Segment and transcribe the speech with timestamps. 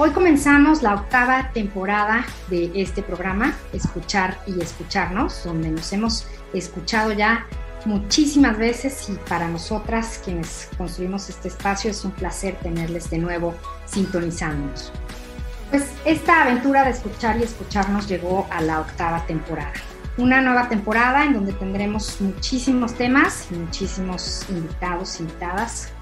[0.00, 7.10] Hoy comenzamos la octava temporada de este programa, Escuchar y Escucharnos, donde nos hemos escuchado
[7.10, 7.48] ya
[7.84, 13.56] muchísimas veces y para nosotras quienes construimos este espacio es un placer tenerles de nuevo
[13.86, 14.92] sintonizándonos.
[15.70, 19.72] Pues esta aventura de escuchar y escucharnos llegó a la octava temporada.
[20.16, 25.92] Una nueva temporada en donde tendremos muchísimos temas muchísimos invitados, invitadas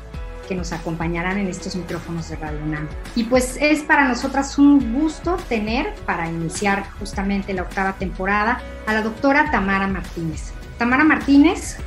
[0.46, 2.88] que nos acompañarán en estos micrófonos de Radio UNAM.
[3.14, 8.92] Y pues es para nosotras un gusto tener, para iniciar justamente la octava temporada, a
[8.92, 10.52] la doctora Tamara Martínez.
[10.78, 11.78] Tamara Martínez,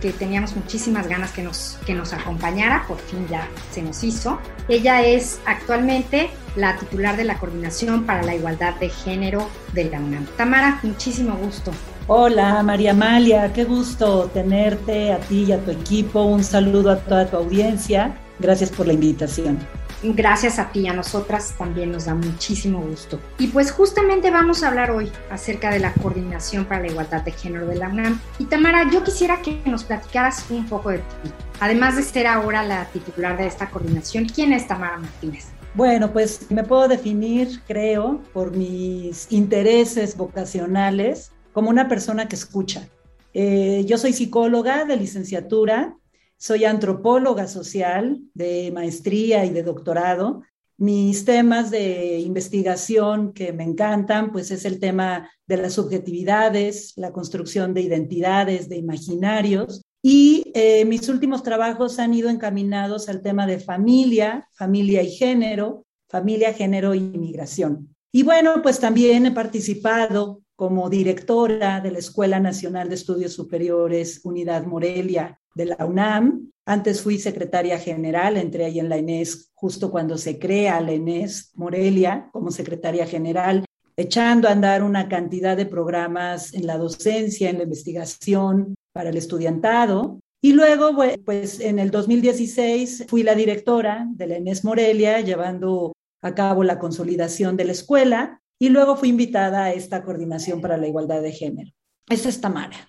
[0.00, 4.38] que teníamos muchísimas ganas que nos, que nos acompañara, por fin ya se nos hizo.
[4.68, 10.26] Ella es actualmente la titular de la Coordinación para la Igualdad de Género de UNAM.
[10.36, 11.72] Tamara, muchísimo gusto.
[12.08, 16.22] Hola María Amalia, qué gusto tenerte a ti y a tu equipo.
[16.22, 18.16] Un saludo a toda tu audiencia.
[18.38, 19.58] Gracias por la invitación.
[20.04, 23.18] Gracias a ti, a nosotras también nos da muchísimo gusto.
[23.40, 27.32] Y pues justamente vamos a hablar hoy acerca de la Coordinación para la Igualdad de
[27.32, 28.20] Género de la UNAM.
[28.38, 31.32] Y Tamara, yo quisiera que nos platicaras un poco de ti.
[31.58, 35.48] Además de ser ahora la titular de esta coordinación, ¿quién es Tamara Martínez?
[35.74, 42.86] Bueno, pues me puedo definir, creo, por mis intereses vocacionales como una persona que escucha.
[43.32, 45.96] Eh, yo soy psicóloga de licenciatura,
[46.36, 50.42] soy antropóloga social de maestría y de doctorado.
[50.76, 57.10] Mis temas de investigación que me encantan, pues es el tema de las subjetividades, la
[57.10, 59.80] construcción de identidades, de imaginarios.
[60.02, 65.86] Y eh, mis últimos trabajos han ido encaminados al tema de familia, familia y género,
[66.06, 67.96] familia, género y migración.
[68.12, 74.22] Y bueno, pues también he participado como directora de la Escuela Nacional de Estudios Superiores
[74.24, 76.50] Unidad Morelia de la UNAM.
[76.64, 81.52] Antes fui secretaria general, entré ahí en la ENES justo cuando se crea la ENES
[81.54, 83.64] Morelia como secretaria general,
[83.96, 89.16] echando a andar una cantidad de programas en la docencia, en la investigación para el
[89.18, 90.20] estudiantado.
[90.42, 90.92] Y luego,
[91.24, 96.78] pues en el 2016 fui la directora de la ENES Morelia, llevando a cabo la
[96.78, 101.32] consolidación de la escuela y luego fui invitada a esta coordinación para la igualdad de
[101.32, 101.70] género.
[102.08, 102.88] Esa es Tamara.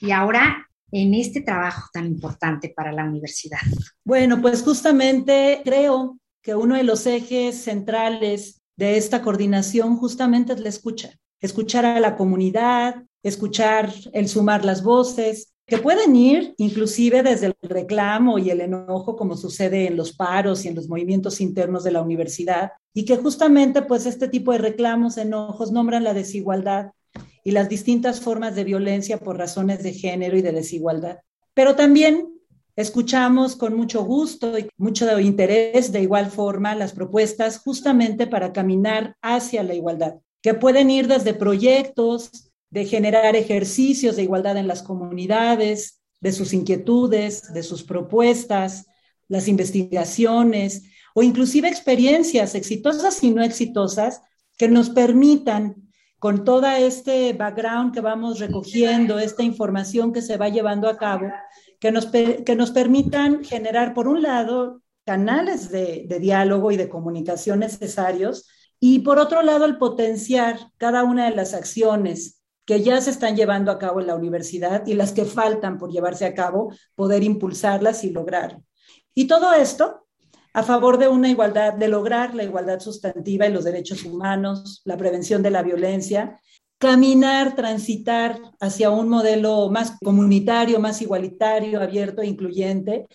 [0.00, 3.60] Y ahora, en este trabajo tan importante para la universidad.
[4.04, 10.60] Bueno, pues justamente creo que uno de los ejes centrales de esta coordinación justamente es
[10.60, 11.10] la escucha.
[11.40, 17.54] Escuchar a la comunidad, escuchar el sumar las voces, que pueden ir inclusive desde el
[17.62, 21.92] reclamo y el enojo, como sucede en los paros y en los movimientos internos de
[21.92, 26.90] la universidad, y que justamente pues este tipo de reclamos, enojos, nombran la desigualdad
[27.44, 31.18] y las distintas formas de violencia por razones de género y de desigualdad.
[31.54, 32.28] Pero también
[32.74, 39.14] escuchamos con mucho gusto y mucho interés de igual forma las propuestas justamente para caminar
[39.22, 44.82] hacia la igualdad, que pueden ir desde proyectos, de generar ejercicios de igualdad en las
[44.82, 48.86] comunidades, de sus inquietudes, de sus propuestas,
[49.28, 54.22] las investigaciones o inclusive experiencias exitosas y no exitosas
[54.56, 60.50] que nos permitan, con todo este background que vamos recogiendo, esta información que se va
[60.50, 61.28] llevando a cabo,
[61.80, 66.90] que nos, que nos permitan generar, por un lado, canales de, de diálogo y de
[66.90, 68.46] comunicación necesarios,
[68.78, 72.39] y por otro lado, el potenciar cada una de las acciones
[72.70, 75.90] que ya se están llevando a cabo en la universidad y las que faltan por
[75.90, 78.60] llevarse a cabo, poder impulsarlas y lograr.
[79.12, 80.06] Y todo esto
[80.54, 84.96] a favor de una igualdad, de lograr la igualdad sustantiva y los derechos humanos, la
[84.96, 86.40] prevención de la violencia,
[86.78, 93.08] caminar, transitar hacia un modelo más comunitario, más igualitario, abierto e incluyente,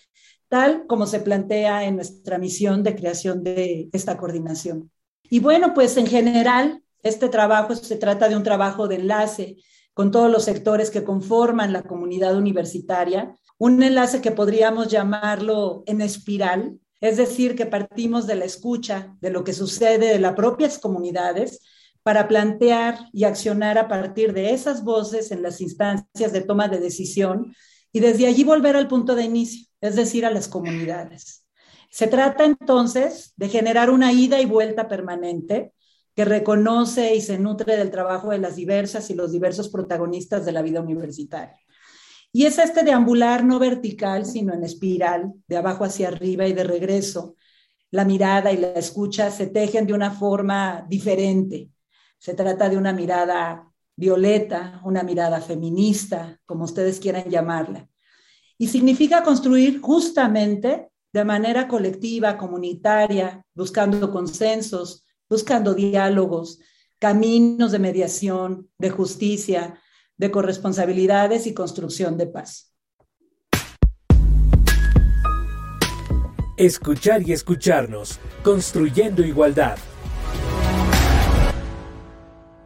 [0.48, 4.90] tal como se plantea en nuestra misión de creación de esta coordinación.
[5.30, 9.56] Y bueno, pues en general, este trabajo se trata de un trabajo de enlace
[9.94, 16.02] con todos los sectores que conforman la comunidad universitaria, un enlace que podríamos llamarlo en
[16.02, 20.78] espiral, es decir, que partimos de la escucha de lo que sucede de las propias
[20.78, 21.60] comunidades
[22.02, 26.78] para plantear y accionar a partir de esas voces en las instancias de toma de
[26.78, 27.54] decisión
[27.92, 31.46] y desde allí volver al punto de inicio, es decir, a las comunidades.
[31.90, 35.72] Se trata entonces de generar una ida y vuelta permanente
[36.16, 40.52] que reconoce y se nutre del trabajo de las diversas y los diversos protagonistas de
[40.52, 41.60] la vida universitaria.
[42.32, 46.64] Y es este deambular no vertical, sino en espiral, de abajo hacia arriba y de
[46.64, 47.36] regreso.
[47.90, 51.68] La mirada y la escucha se tejen de una forma diferente.
[52.18, 57.88] Se trata de una mirada violeta, una mirada feminista, como ustedes quieran llamarla.
[58.56, 66.60] Y significa construir justamente de manera colectiva, comunitaria, buscando consensos, buscando diálogos,
[66.98, 69.80] caminos de mediación, de justicia,
[70.16, 72.72] de corresponsabilidades y construcción de paz.
[76.56, 79.76] Escuchar y escucharnos, construyendo igualdad.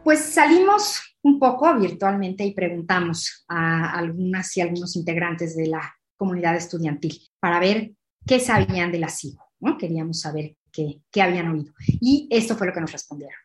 [0.03, 6.55] Pues salimos un poco virtualmente y preguntamos a algunas y algunos integrantes de la comunidad
[6.55, 7.91] estudiantil para ver
[8.25, 9.43] qué sabían de la CIGO.
[9.59, 9.77] ¿no?
[9.77, 11.73] Queríamos saber qué habían oído.
[11.99, 13.35] Y esto fue lo que nos respondieron.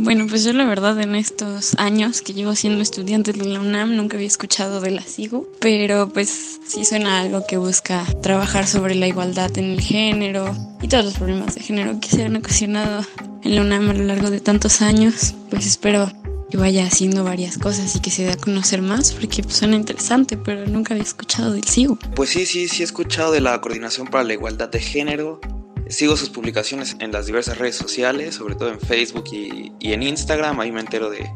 [0.00, 3.96] Bueno, pues yo la verdad en estos años que llevo siendo estudiante de la UNAM
[3.96, 8.94] nunca había escuchado de la SIGU, pero pues sí suena algo que busca trabajar sobre
[8.94, 13.04] la igualdad en el género y todos los problemas de género que se han ocasionado
[13.42, 15.34] en la UNAM a lo largo de tantos años.
[15.50, 16.12] Pues espero
[16.50, 19.76] que vaya haciendo varias cosas y que se dé a conocer más porque pues, suena
[19.76, 21.98] interesante, pero nunca había escuchado del SIGU.
[22.14, 25.40] Pues sí, sí, sí he escuchado de la Coordinación para la Igualdad de Género
[25.88, 30.60] Sigo sus publicaciones en las diversas redes sociales, sobre todo en Facebook y, en Instagram.
[30.60, 31.30] Ahí me entero de,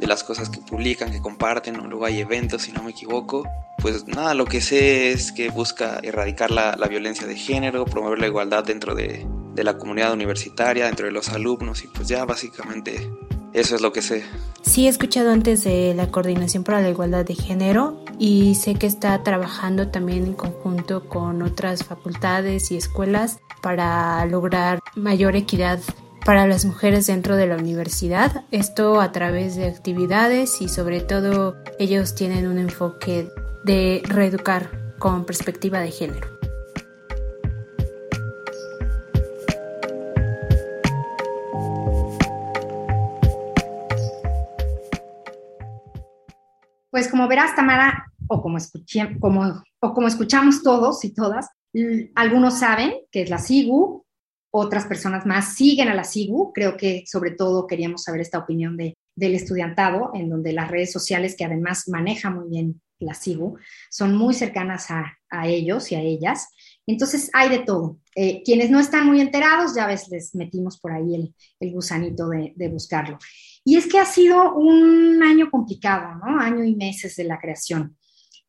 [0.00, 3.48] las cosas que publican, que comparten, luego hay eventos, si no me equivoco.
[3.78, 8.26] Pues nada, lo que sé es que busca erradicar la, violencia de género, promover la
[8.26, 13.10] igualdad dentro de, de, la comunidad universitaria, dentro de los alumnos y pues ya básicamente
[13.54, 14.24] eso es lo que sé.
[14.62, 18.86] Sí, he escuchado antes de la Coordinación para la Igualdad de Género y sé que
[18.86, 25.80] está trabajando también en conjunto con otras facultades y escuelas para lograr mayor equidad
[26.24, 28.44] para las mujeres dentro de la universidad.
[28.50, 33.28] Esto a través de actividades y sobre todo ellos tienen un enfoque
[33.62, 36.33] de reeducar con perspectiva de género.
[46.94, 51.48] Pues como verás, Tamara, o como, escuché, o como escuchamos todos y todas,
[52.14, 54.06] algunos saben que es la SIGU,
[54.52, 56.52] otras personas más siguen a la SIGU.
[56.52, 60.92] Creo que sobre todo queríamos saber esta opinión de, del estudiantado, en donde las redes
[60.92, 63.58] sociales, que además maneja muy bien la SIGU,
[63.90, 66.46] son muy cercanas a, ellos y a ellas.
[66.86, 67.98] Entonces hay de todo.
[68.14, 72.52] Eh, quienes no están muy enterados, ya ves, les metimos por ahí el, gusanito de,
[72.54, 73.18] de, buscarlo.
[73.64, 76.38] Y es que ha sido un año complicado, ¿no?
[76.38, 77.96] Año y meses de la creación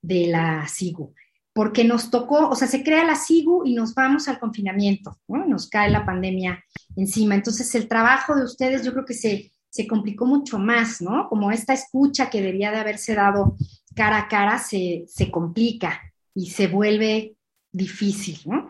[0.02, 1.14] de la SIGU
[1.56, 5.46] porque nos tocó, o sea, se crea la SIGU y nos vamos al confinamiento, ¿no?
[5.46, 6.62] Nos cae la pandemia
[6.98, 7.34] encima.
[7.34, 11.30] Entonces, el trabajo de ustedes yo creo que se, se complicó mucho más, ¿no?
[11.30, 13.56] Como esta escucha que debía de haberse dado
[13.96, 16.02] cara a cara se, se complica
[16.34, 17.38] y se vuelve
[17.72, 18.70] difícil, ¿no?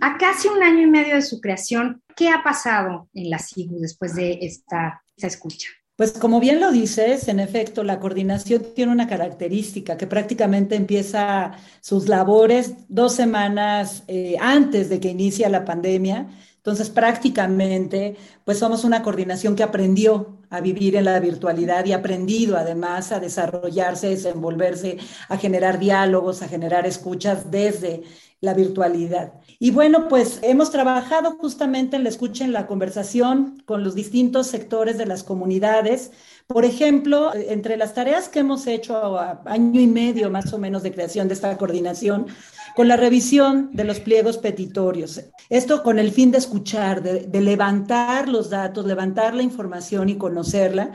[0.00, 3.80] A casi un año y medio de su creación, ¿qué ha pasado en la SIGU
[3.80, 5.68] después de esta, esta escucha?
[5.94, 11.52] Pues como bien lo dices, en efecto, la coordinación tiene una característica que prácticamente empieza
[11.80, 16.28] sus labores dos semanas eh, antes de que inicia la pandemia.
[16.56, 22.56] Entonces, prácticamente, pues somos una coordinación que aprendió a vivir en la virtualidad y aprendido
[22.56, 24.96] además a desarrollarse, desenvolverse,
[25.28, 28.02] a generar diálogos, a generar escuchas desde
[28.42, 29.34] la virtualidad.
[29.60, 34.48] Y bueno, pues hemos trabajado justamente en la escucha, en la conversación con los distintos
[34.48, 36.10] sectores de las comunidades.
[36.48, 40.82] Por ejemplo, entre las tareas que hemos hecho a año y medio más o menos
[40.82, 42.26] de creación de esta coordinación,
[42.74, 45.20] con la revisión de los pliegos petitorios.
[45.48, 50.90] Esto con el fin de escuchar, de levantar los datos, levantar la información y conocerla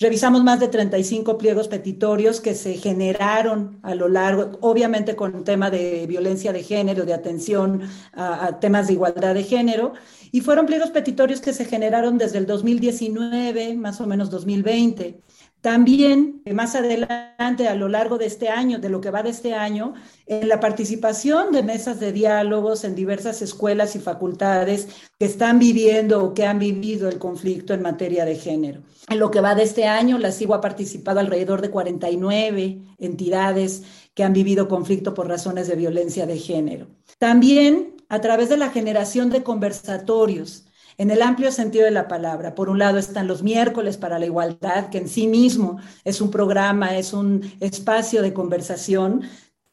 [0.00, 5.44] Revisamos más de 35 pliegos petitorios que se generaron a lo largo, obviamente con el
[5.44, 7.82] tema de violencia de género, de atención
[8.12, 9.92] a, temas de igualdad de género,
[10.32, 15.22] y fueron pliegos petitorios que se generaron desde el 2019, más o menos 2020.
[15.64, 19.54] También más adelante, a lo largo de este año, de lo que va de este
[19.54, 19.94] año,
[20.26, 26.22] en la participación de mesas de diálogos en diversas escuelas y facultades que están viviendo
[26.22, 28.82] o que han vivido el conflicto en materia de género.
[29.08, 33.84] En lo que va de este año, la CIGU ha participado alrededor de 49 entidades
[34.12, 36.88] que han vivido conflicto por razones de violencia de género.
[37.18, 40.66] También a través de la generación de conversatorios
[40.98, 42.54] en el amplio sentido de la palabra.
[42.54, 46.30] Por un lado están los miércoles para la igualdad, que en sí mismo es un
[46.30, 49.22] programa, es un espacio de conversación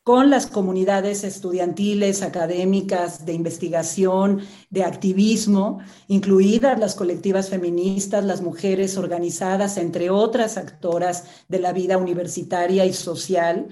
[0.04, 8.98] con las comunidades estudiantiles, académicas, de investigación, de activismo, incluidas las colectivas feministas, las mujeres
[8.98, 13.68] organizadas, entre otras actoras de la vida universitaria y social.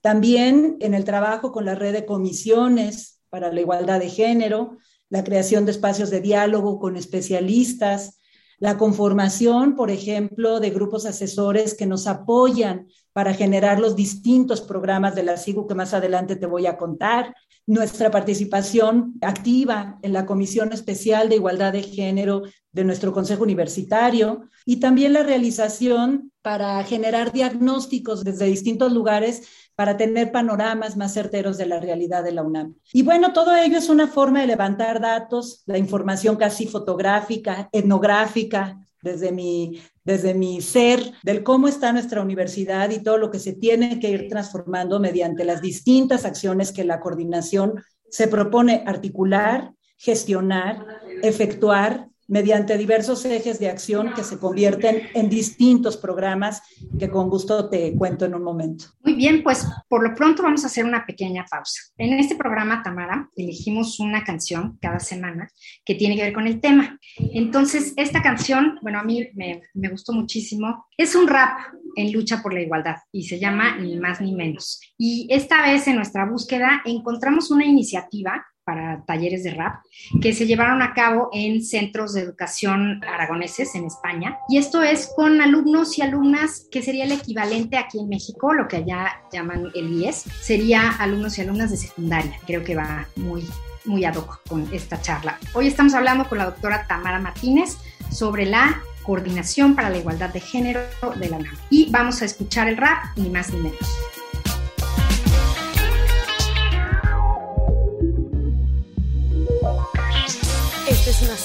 [0.00, 5.24] También en el trabajo con la red de comisiones para la igualdad de género, la
[5.24, 8.18] creación de espacios de diálogo con especialistas,
[8.58, 15.14] la conformación, por ejemplo, de grupos asesores que nos apoyan para generar los distintos programas
[15.14, 17.34] de la SIGU que más adelante te voy a contar,
[17.66, 24.48] nuestra participación activa en la Comisión Especial de Igualdad de Género de nuestro Consejo Universitario
[24.64, 29.42] y también la realización para generar diagnósticos desde distintos lugares
[29.76, 32.74] para tener panoramas más certeros de la realidad de la UNAM.
[32.92, 38.80] Y bueno, todo ello es una forma de levantar datos, la información casi fotográfica, etnográfica,
[39.02, 43.52] desde mi, desde mi ser, del cómo está nuestra universidad y todo lo que se
[43.52, 50.86] tiene que ir transformando mediante las distintas acciones que la coordinación se propone articular, gestionar,
[51.22, 56.62] efectuar mediante diversos ejes de acción que se convierten en distintos programas
[56.98, 58.86] que con gusto te cuento en un momento.
[59.02, 61.80] Muy bien, pues por lo pronto vamos a hacer una pequeña pausa.
[61.96, 65.48] En este programa, Tamara, elegimos una canción cada semana
[65.84, 66.98] que tiene que ver con el tema.
[67.16, 70.86] Entonces, esta canción, bueno, a mí me, me gustó muchísimo.
[70.96, 71.58] Es un rap
[71.96, 74.80] en lucha por la igualdad y se llama Ni más ni menos.
[74.98, 79.76] Y esta vez en nuestra búsqueda encontramos una iniciativa para talleres de rap
[80.20, 84.38] que se llevaron a cabo en centros de educación aragoneses en España.
[84.48, 88.66] Y esto es con alumnos y alumnas, que sería el equivalente aquí en México, lo
[88.66, 92.40] que allá llaman el IES, sería alumnos y alumnas de secundaria.
[92.44, 93.44] Creo que va muy,
[93.84, 95.38] muy ad hoc con esta charla.
[95.54, 97.76] Hoy estamos hablando con la doctora Tamara Martínez
[98.10, 100.80] sobre la coordinación para la igualdad de género
[101.20, 101.54] de la UNAM.
[101.70, 104.15] Y vamos a escuchar el rap, ni más ni menos.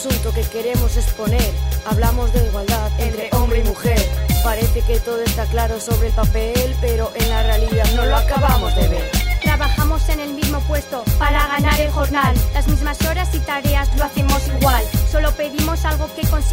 [0.02, 1.52] Asunto que queremos exponer.
[1.86, 4.00] Hablamos de igualdad entre hombre y mujer.
[4.44, 8.76] Parece que todo está claro sobre el papel, pero en la realidad no lo acabamos
[8.76, 9.12] de ver.
[9.44, 12.36] Trabajamos en el mismo puesto para ganar el jornal.
[12.54, 13.81] Las mismas horas y tareas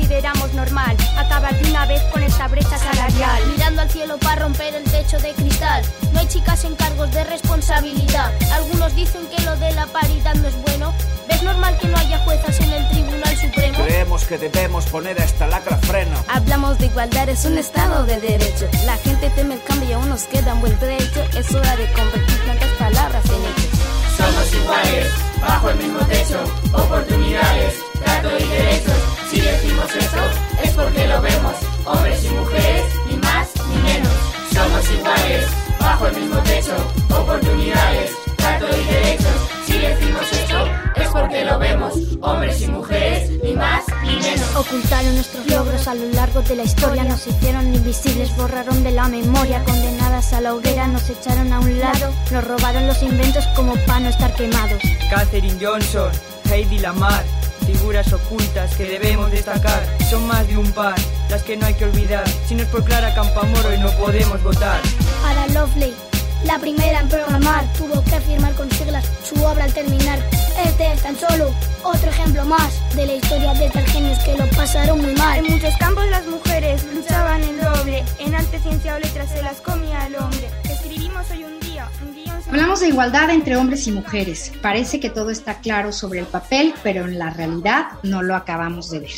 [0.09, 0.97] consideramos normal.
[1.19, 3.43] Acabar de una vez con esta brecha salarial.
[3.53, 5.83] Mirando al cielo para romper el techo de cristal.
[6.15, 8.33] No hay chicas en cargos de responsabilidad.
[8.53, 10.95] Algunos dicen que lo de la paridad no es bueno.
[11.29, 13.85] ¿Es normal que no haya juezas en el Tribunal Supremo?
[13.85, 16.25] Creemos que debemos poner a esta lacra freno.
[16.29, 18.67] Hablamos de igualdad, es un estado de derecho.
[18.87, 21.23] La gente teme el cambio y aún nos queda un buen trecho.
[21.37, 23.79] Es hora de convertir tantas palabras en hechos.
[24.17, 29.18] Somos iguales, bajo el mismo techo, oportunidades, trato y derechos.
[29.31, 30.17] Si decimos eso,
[30.63, 31.53] es porque lo vemos,
[31.85, 34.13] hombres y mujeres, ni más ni menos.
[34.53, 35.45] Somos iguales,
[35.79, 36.75] bajo el mismo techo,
[37.11, 39.37] oportunidades, trato y derechos.
[39.67, 40.65] Si decimos eso,
[40.97, 44.57] es porque lo vemos, hombres y mujeres, ni más ni menos.
[44.57, 49.09] Ocultaron nuestros logros a lo largo de la historia, nos hicieron invisibles, borraron de la
[49.09, 53.75] memoria, condenadas a la hoguera, nos echaron a un lado, nos robaron los inventos como
[53.87, 54.81] para no estar quemados.
[55.11, 56.11] Catherine Johnson,
[56.51, 57.25] Heidi Lamar,
[57.69, 59.83] figuras ocultas que debemos destacar.
[60.09, 60.95] Son más de un par,
[61.29, 62.27] las que no hay que olvidar.
[62.47, 64.81] Si no es por Clara Campamoro y no podemos votar.
[65.23, 65.93] Para Lovely,
[66.45, 70.19] la primera en programar, tuvo que firmar con siglas su obra al terminar.
[70.65, 75.03] Este es tan solo otro ejemplo más de la historia de genios que lo pasaron
[75.03, 75.39] muy mal.
[75.45, 79.61] En muchos campos las mujeres luchaban en doble, en arte, ciencia o letras se las
[79.61, 80.49] comía el hombre.
[80.65, 82.28] Escribimos hoy un día, un guion...
[82.51, 84.51] Hablamos de igualdad entre hombres y mujeres.
[84.63, 88.91] Parece que todo está claro sobre el papel, pero en la realidad no lo acabamos
[88.91, 89.11] de ver.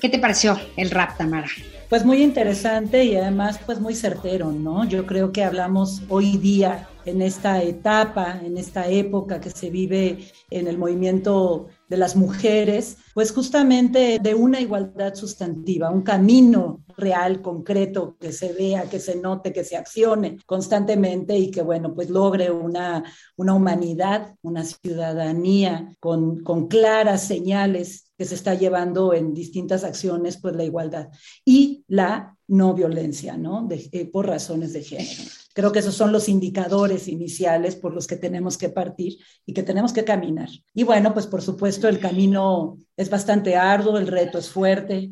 [0.00, 1.48] ¿Qué te pareció el rap, Tamara?
[1.88, 4.84] Pues muy interesante y además pues muy certero, ¿no?
[4.84, 10.30] Yo creo que hablamos hoy día en esta etapa, en esta época que se vive
[10.50, 17.40] en el movimiento de las mujeres, pues justamente de una igualdad sustantiva, un camino real,
[17.40, 22.10] concreto, que se vea, que se note, que se accione constantemente y que, bueno, pues
[22.10, 23.04] logre una,
[23.36, 30.38] una humanidad, una ciudadanía con, con claras señales que se está llevando en distintas acciones,
[30.38, 31.08] pues la igualdad
[31.44, 33.68] y la no violencia, ¿no?
[33.70, 35.22] Eh, por razones de género.
[35.58, 39.64] Creo que esos son los indicadores iniciales por los que tenemos que partir y que
[39.64, 40.48] tenemos que caminar.
[40.72, 45.10] Y bueno, pues por supuesto el camino es bastante arduo, el reto es fuerte.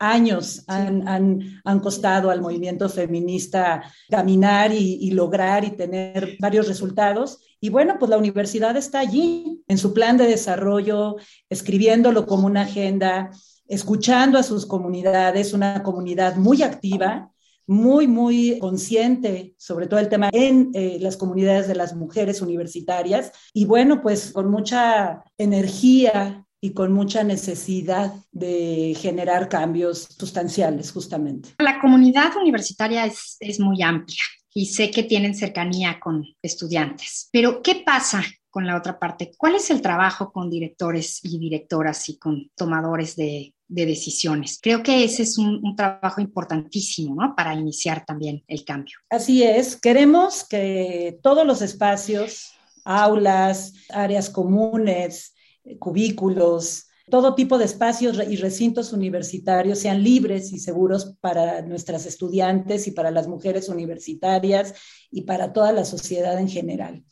[0.00, 6.66] Años han, han, han costado al movimiento feminista caminar y, y lograr y tener varios
[6.66, 7.38] resultados.
[7.60, 11.14] Y bueno, pues la universidad está allí en su plan de desarrollo,
[11.48, 13.30] escribiéndolo como una agenda,
[13.68, 17.30] escuchando a sus comunidades, una comunidad muy activa,
[17.66, 23.32] muy, muy consciente sobre todo el tema en eh, las comunidades de las mujeres universitarias
[23.52, 31.50] y bueno, pues con mucha energía y con mucha necesidad de generar cambios sustanciales, justamente.
[31.58, 34.22] La comunidad universitaria es, es muy amplia
[34.54, 39.32] y sé que tienen cercanía con estudiantes, pero ¿qué pasa con la otra parte?
[39.36, 44.58] ¿Cuál es el trabajo con directores y directoras y con tomadores de, de decisiones?
[44.62, 47.34] Creo que ese es un, trabajo importantísimo ¿no?
[47.34, 48.98] para iniciar también el cambio.
[49.10, 52.52] Así es, queremos que todos los espacios,
[52.84, 55.34] aulas, áreas comunes,
[55.78, 62.88] cubículos, todo tipo de espacios y recintos universitarios sean libres y seguros para nuestras estudiantes
[62.88, 64.74] y para las mujeres universitarias
[65.10, 67.04] y para toda la sociedad en general.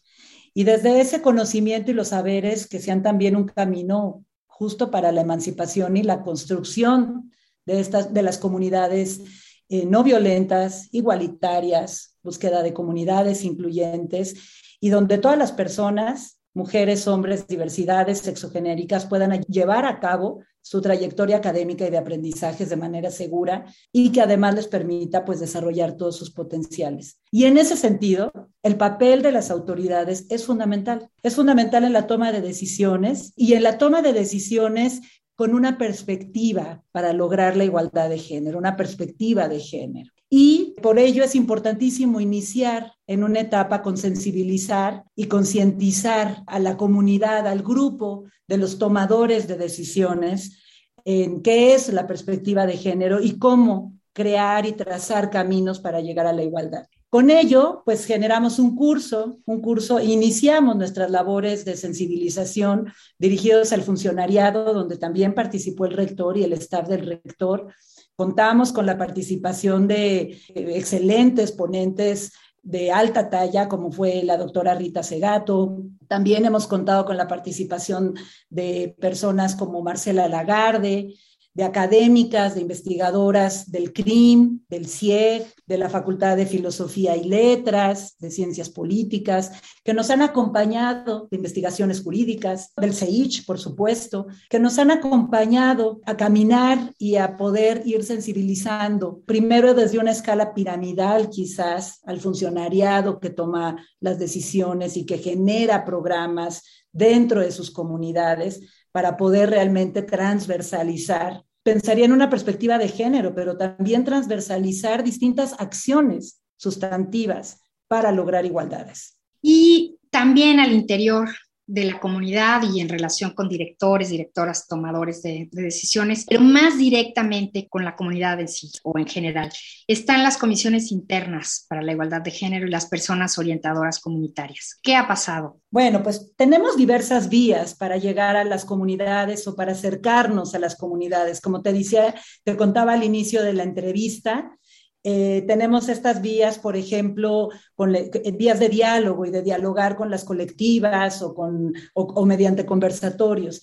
[0.52, 4.24] Y desde ese conocimiento y los saberes que sean también un camino
[4.58, 7.32] justo para la emancipación y la construcción
[7.66, 9.20] de, estas, de las comunidades
[9.68, 14.36] eh, no violentas, igualitarias, búsqueda de comunidades incluyentes
[14.78, 21.36] y donde todas las personas mujeres, hombres, diversidades sexogenéricas puedan llevar a cabo su trayectoria
[21.36, 26.16] académica y de aprendizajes de manera segura y que además les permita pues desarrollar todos
[26.16, 27.20] sus potenciales.
[27.30, 28.32] Y en ese sentido,
[28.62, 31.10] el papel de las autoridades es fundamental.
[31.22, 35.02] Es fundamental en la toma de decisiones y en la toma de decisiones
[35.36, 40.10] con una perspectiva para lograr la igualdad de género, una perspectiva de género.
[40.30, 46.76] Y por ello es importantísimo iniciar en una etapa con sensibilizar y concientizar a la
[46.76, 50.60] comunidad, al grupo de los tomadores de decisiones
[51.04, 56.26] en qué es la perspectiva de género y cómo crear y trazar caminos para llegar
[56.26, 56.86] a la igualdad.
[57.14, 63.82] Con ello, pues generamos un curso, un curso, iniciamos nuestras labores de sensibilización dirigidos al
[63.82, 67.68] funcionariado, donde también participó el rector y el staff del rector,
[68.16, 74.74] Contamos con la participación de eh, excelentes ponentes de alta talla, como fue la doctora
[74.74, 75.82] Rita Segato.
[76.08, 78.14] También hemos contado con la participación
[78.48, 81.14] de personas como Marcela Lagarde,
[81.54, 88.16] de académicas, de investigadoras del CRIM, del CIEG, de la Facultad de Filosofía y Letras,
[88.18, 89.52] de Ciencias Políticas,
[89.84, 96.00] que nos han acompañado de investigaciones jurídicas, del CEICH, por supuesto, que nos han acompañado
[96.06, 103.20] a caminar y a poder ir sensibilizando, primero desde una escala piramidal quizás, al funcionariado
[103.20, 110.02] que toma las decisiones y que genera programas dentro de sus comunidades, para poder realmente
[110.02, 111.42] transversalizar.
[111.64, 119.18] Pensaría en una perspectiva de género, pero también transversalizar distintas acciones sustantivas para lograr igualdades.
[119.42, 121.28] Y también al interior
[121.66, 126.76] de la comunidad y en relación con directores, directoras, tomadores de, de, decisiones, pero más
[126.76, 129.50] directamente con la comunidad en sí o en general.
[129.86, 134.78] Están las comisiones internas para la igualdad de género y las personas orientadoras comunitarias.
[134.82, 135.60] ¿Qué ha pasado?
[135.70, 140.76] Bueno, pues tenemos diversas vías para llegar a las comunidades o para acercarnos a las
[140.76, 141.40] comunidades.
[141.40, 144.56] Como te decía, te contaba al inicio de la entrevista,
[145.04, 147.94] eh, tenemos estas vías, por ejemplo, con
[148.38, 153.62] vías de diálogo y de dialogar con las colectivas o, con, o mediante conversatorios.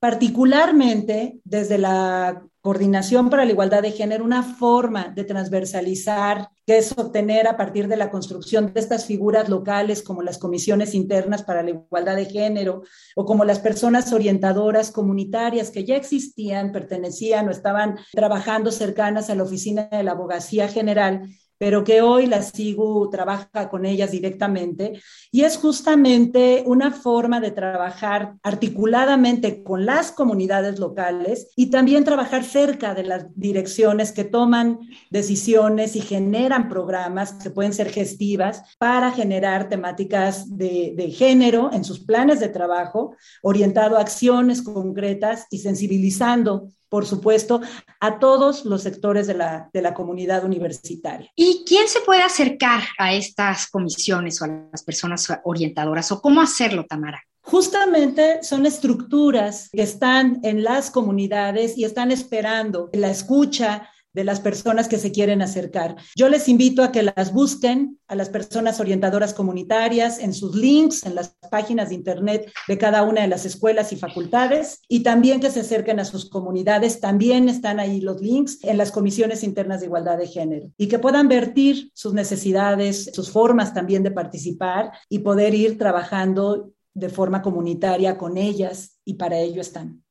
[0.00, 6.92] Particularmente desde la Coordinación para la Igualdad de Género, una forma de transversalizar, que es
[6.92, 11.62] obtener a partir de la construcción de estas figuras locales como las comisiones internas para
[11.62, 12.82] la igualdad de género
[13.16, 19.34] o como las personas orientadoras comunitarias que ya existían, pertenecían o estaban trabajando cercanas a
[19.34, 24.98] la oficina de la Abogacía General pero que hoy la SIGU trabaja con ellas directamente.
[25.30, 32.44] Y es justamente una forma de trabajar articuladamente con las comunidades locales y también trabajar
[32.44, 34.78] cerca de las direcciones que toman
[35.10, 41.84] decisiones y generan programas que pueden ser gestivas para generar temáticas de, de género en
[41.84, 47.60] sus planes de trabajo, orientado a acciones concretas y sensibilizando por supuesto,
[48.00, 51.30] a todos los sectores de la, de la, comunidad universitaria.
[51.36, 56.42] ¿Y quién se puede acercar a estas comisiones o a las personas orientadoras o cómo
[56.42, 57.22] hacerlo, Tamara?
[57.42, 64.40] Justamente son estructuras que están en las comunidades y están esperando la escucha, de las
[64.40, 65.96] personas que se quieren acercar.
[66.16, 71.04] Yo les invito a que las busquen a las personas orientadoras comunitarias en sus links,
[71.04, 75.40] en las páginas de internet de cada una de las escuelas y facultades y también
[75.40, 77.00] que se acerquen a sus comunidades.
[77.00, 80.98] También están ahí los links en las comisiones internas de igualdad de género y que
[80.98, 87.42] puedan vertir sus necesidades, sus formas también de participar y poder ir trabajando de forma
[87.42, 90.02] comunitaria con ellas y para ello están.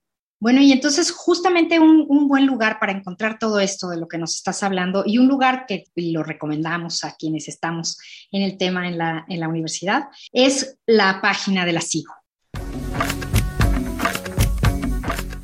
[0.41, 4.36] Bueno, y entonces justamente un, buen lugar para encontrar todo esto de lo que nos
[4.36, 7.97] estás hablando y un lugar que lo recomendamos a quienes estamos
[8.32, 12.13] en el tema en la, en la universidad es la página de la SIGO.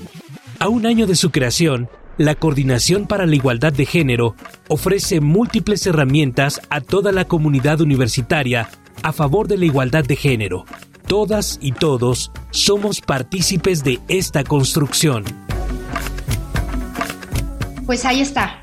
[0.60, 4.36] A un año de su creación, la Coordinación para la Igualdad de Género
[4.68, 8.70] ofrece múltiples herramientas a toda la comunidad universitaria
[9.04, 10.66] a favor de la igualdad de género.
[11.08, 15.24] Todas y todos somos partícipes de esta construcción.
[17.86, 18.62] Pues ahí está,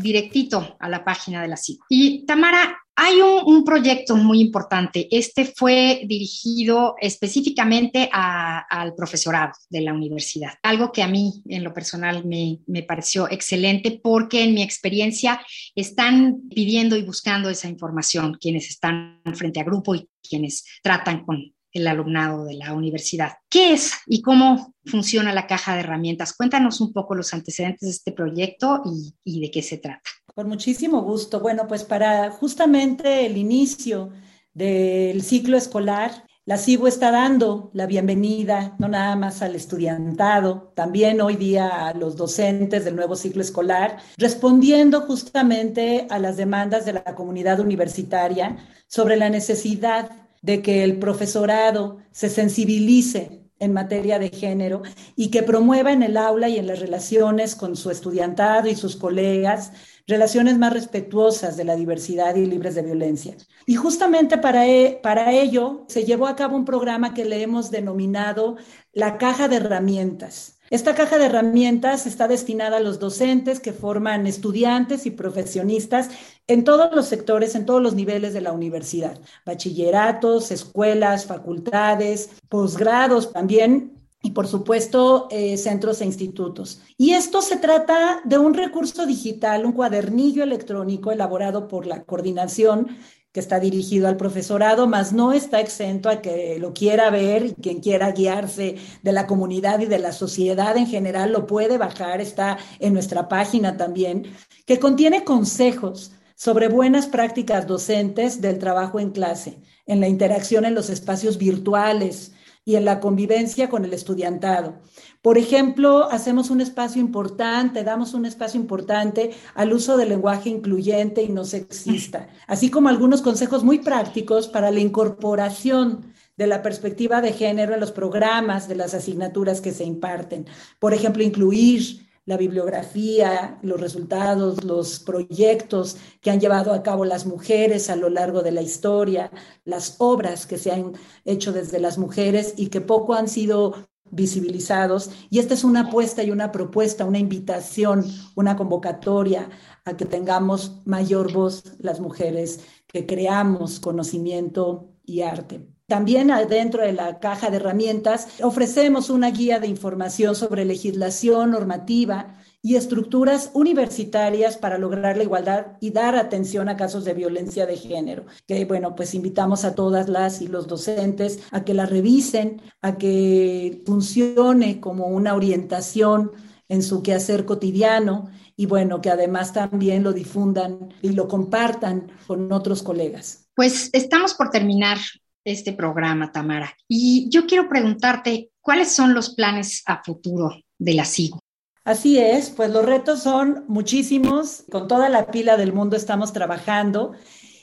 [0.00, 1.80] directito a la página de la CIC.
[1.88, 5.08] Y Tamara, hay un, proyecto muy importante.
[5.10, 11.74] Este fue dirigido específicamente al profesorado de la universidad, algo que a mí en lo
[11.74, 15.40] personal me, me pareció excelente porque en mi experiencia
[15.74, 21.52] están pidiendo y buscando esa información quienes están frente a grupo y quienes tratan con
[21.72, 23.32] el alumnado de la universidad.
[23.48, 26.34] ¿Qué es y cómo funciona la caja de herramientas?
[26.34, 28.82] Cuéntanos un poco los antecedentes de este proyecto
[29.24, 30.02] y, de qué se trata.
[30.34, 31.40] Con muchísimo gusto.
[31.40, 34.10] Bueno, pues para justamente el inicio
[34.54, 41.20] del ciclo escolar, la SIGO está dando la bienvenida no nada más al estudiantado, también
[41.20, 46.94] hoy día a los docentes del nuevo ciclo escolar, respondiendo justamente a las demandas de
[46.94, 48.56] la comunidad universitaria
[48.88, 54.82] sobre la necesidad de que el profesorado se sensibilice en materia de género
[55.14, 58.96] y que promueva en el aula y en las relaciones con su estudiantado y sus
[58.96, 59.72] colegas
[60.08, 63.36] relaciones más respetuosas de la diversidad y libres de violencia.
[63.66, 67.70] Y justamente para, e, para ello se llevó a cabo un programa que le hemos
[67.70, 68.56] denominado
[68.92, 74.26] la caja de herramientas esta caja de herramientas está destinada a los docentes que forman
[74.26, 76.08] estudiantes y profesionistas
[76.46, 83.34] en todos los sectores, en todos los niveles de la universidad, bachilleratos, escuelas, facultades, posgrados
[83.34, 86.80] también y por supuesto eh, centros e institutos.
[86.96, 92.96] Y esto se trata de un recurso digital, un cuadernillo electrónico elaborado por la coordinación
[93.32, 97.54] que está dirigido al profesorado, más no está exento a que lo quiera ver y
[97.54, 102.20] quien quiera guiarse de la comunidad y de la sociedad en general lo puede bajar,
[102.20, 104.26] está en nuestra página también,
[104.66, 110.74] que contiene consejos sobre buenas prácticas docentes del trabajo en clase, en la interacción en
[110.74, 112.32] los espacios virtuales,
[112.64, 114.80] y en la convivencia con el estudiantado.
[115.20, 121.22] Por ejemplo, hacemos un espacio importante, damos un espacio importante al uso del lenguaje incluyente
[121.22, 127.20] y no sexista, así como algunos consejos muy prácticos para la incorporación de la perspectiva
[127.20, 130.46] de género en los programas de las asignaturas que se imparten.
[130.78, 137.26] Por ejemplo, incluir la bibliografía, los resultados, los proyectos que han llevado a cabo las
[137.26, 139.30] mujeres a lo largo de la historia,
[139.64, 140.92] las obras que se han
[141.24, 145.10] hecho desde las mujeres y que poco han sido visibilizados.
[145.30, 148.04] Y esta es una apuesta y una propuesta, una invitación,
[148.36, 149.48] una convocatoria
[149.84, 155.66] a que tengamos mayor voz las mujeres, que creamos conocimiento y arte.
[155.86, 162.38] También dentro de la caja de herramientas ofrecemos una guía de información sobre legislación, normativa
[162.62, 167.76] y estructuras universitarias para lograr la igualdad y dar atención a casos de violencia de
[167.76, 168.24] género.
[168.46, 172.96] Que bueno, pues invitamos a todas las y los docentes a que la revisen, a
[172.96, 176.30] que funcione como una orientación
[176.68, 182.52] en su quehacer cotidiano y bueno, que además también lo difundan y lo compartan con
[182.52, 183.48] otros colegas.
[183.56, 184.98] Pues estamos por terminar
[185.44, 186.74] este programa, Tamara.
[186.88, 191.40] Y yo quiero preguntarte, ¿cuáles son los planes a futuro de la SIGO?
[191.84, 197.12] Así es, pues los retos son muchísimos, con toda la pila del mundo estamos trabajando.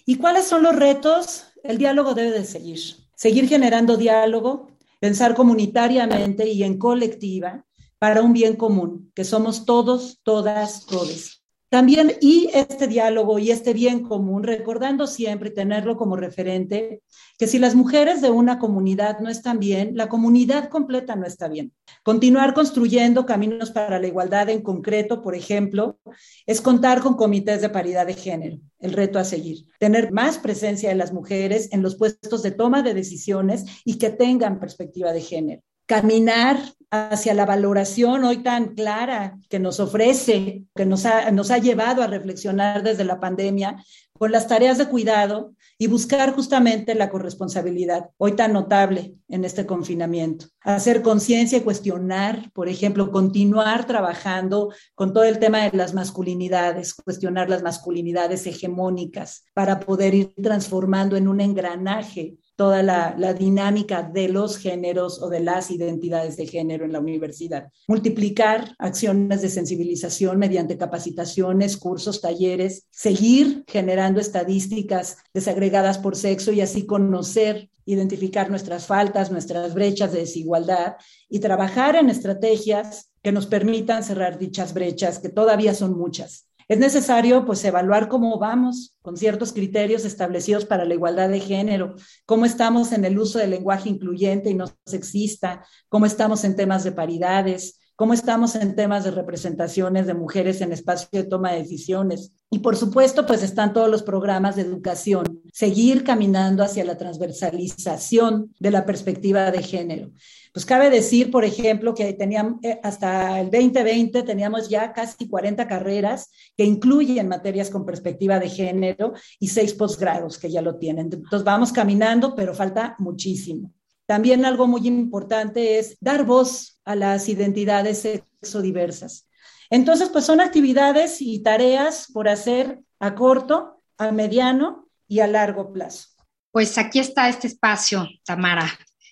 [0.06, 1.46] ¿Y cuáles son los retos?
[1.64, 2.80] El diálogo debe de seguir,
[3.16, 4.68] seguir generando diálogo,
[5.00, 7.66] pensar comunitariamente y en colectiva,
[7.98, 11.39] para un bien común, que somos todos, todas, todes.
[11.70, 17.04] También, y este diálogo y este bien común, recordando siempre tenerlo como referente,
[17.38, 21.48] que si las mujeres de una comunidad no están bien, la comunidad completa no está
[21.48, 21.72] bien.
[22.02, 26.00] Continuar construyendo caminos para la igualdad en concreto, por ejemplo,
[26.48, 29.66] es contar con comités de paridad de género, el reto a seguir.
[29.78, 34.10] Tener más presencia de las mujeres en los puestos de toma de decisiones y que
[34.10, 36.60] tengan perspectiva de género caminar
[36.92, 42.02] hacia la valoración hoy tan clara que nos ofrece, que nos ha, nos ha llevado
[42.02, 43.84] a reflexionar desde la pandemia
[44.20, 49.66] con las tareas de cuidado y buscar justamente la corresponsabilidad, hoy tan notable en este
[49.66, 50.48] confinamiento.
[50.62, 56.94] Hacer conciencia y cuestionar, por ejemplo, continuar trabajando con todo el tema de las masculinidades,
[56.94, 64.28] cuestionar las masculinidades hegemónicas para poder ir transformando en un engranaje toda la, dinámica de
[64.28, 67.72] los géneros o de las identidades de género en la universidad.
[67.88, 76.60] Multiplicar acciones de sensibilización mediante capacitaciones, cursos, talleres, seguir generando estadísticas desagregadas por sexo y
[76.60, 80.98] así conocer, identificar nuestras faltas, nuestras brechas de desigualdad
[81.30, 86.49] y trabajar en estrategias que nos permitan cerrar dichas brechas, que todavía son muchas.
[86.70, 91.96] Es necesario pues evaluar cómo vamos con ciertos criterios establecidos para la igualdad de género,
[92.28, 96.84] cómo estamos en el uso del lenguaje incluyente y no sexista, cómo estamos en temas
[96.84, 101.64] de paridades, cómo estamos en temas de representaciones de mujeres en espacio de toma de
[101.64, 102.32] decisiones.
[102.50, 108.56] Y por supuesto, pues están todos los programas de educación, seguir caminando hacia la transversalización
[108.58, 110.12] de la perspectiva de género.
[110.54, 115.68] Pues cabe decir, por ejemplo, que teníamos, eh, hasta el 2020 teníamos ya casi 40
[115.68, 121.10] carreras que incluyen materias con perspectiva de género y seis posgrados que ya lo tienen.
[121.12, 123.74] Entonces vamos caminando, pero falta muchísimo.
[124.10, 129.30] También algo muy importante es dar voz a las identidades sexodiversas.
[129.70, 135.72] Entonces, pues son actividades y tareas por hacer a corto, a mediano y a largo
[135.72, 136.08] plazo.
[136.50, 138.68] Pues aquí está este espacio, Tamara.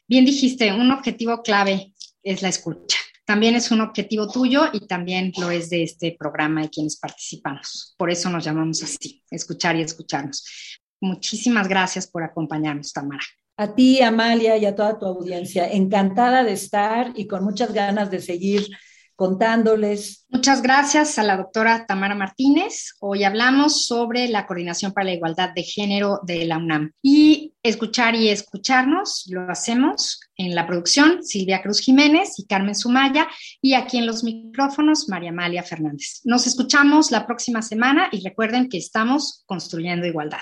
[0.07, 2.97] Bien dijiste, un objetivo clave es la escucha.
[3.23, 7.93] También es un objetivo tuyo y también lo es de este programa de quienes participamos.
[7.99, 10.43] Por eso nos llamamos así, escuchar y escucharnos.
[10.99, 13.23] Muchísimas gracias por acompañarnos, Tamara.
[13.57, 15.67] A ti, Amalia, y a toda tu audiencia.
[15.67, 18.67] Encantada de estar y con muchas ganas de seguir
[19.15, 20.27] contándoles.
[20.29, 22.93] Muchas gracias a la doctora Tamara Martínez.
[22.99, 26.91] Hoy hablamos sobre la Coordinación para la Igualdad de Género de la UNAM.
[27.01, 33.27] Y escuchar y escucharnos lo hacemos en la producción Silvia Cruz Jiménez y Carmen Sumaya
[33.59, 36.21] y aquí en los micrófonos María Amalia Fernández.
[36.23, 40.41] Nos escuchamos la próxima semana y recuerden que estamos construyendo igualdad.